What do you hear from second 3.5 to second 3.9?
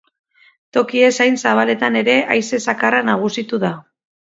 da.